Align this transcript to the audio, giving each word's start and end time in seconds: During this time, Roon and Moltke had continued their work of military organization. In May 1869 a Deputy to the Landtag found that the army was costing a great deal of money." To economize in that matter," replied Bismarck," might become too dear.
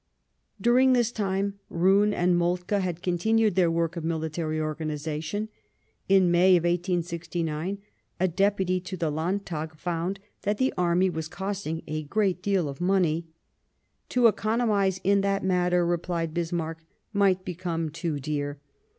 During 0.59 0.93
this 0.93 1.11
time, 1.11 1.59
Roon 1.69 2.11
and 2.11 2.35
Moltke 2.35 2.79
had 2.79 3.03
continued 3.03 3.53
their 3.53 3.69
work 3.69 3.95
of 3.95 4.03
military 4.03 4.59
organization. 4.59 5.47
In 6.09 6.31
May 6.31 6.55
1869 6.55 7.77
a 8.19 8.27
Deputy 8.27 8.79
to 8.79 8.97
the 8.97 9.11
Landtag 9.11 9.75
found 9.75 10.19
that 10.41 10.57
the 10.57 10.73
army 10.75 11.11
was 11.11 11.27
costing 11.27 11.83
a 11.87 12.01
great 12.01 12.41
deal 12.41 12.67
of 12.67 12.81
money." 12.81 13.27
To 14.09 14.25
economize 14.25 14.99
in 15.03 15.21
that 15.21 15.43
matter," 15.43 15.85
replied 15.85 16.33
Bismarck," 16.33 16.79
might 17.13 17.45
become 17.45 17.91
too 17.91 18.19
dear. 18.19 18.59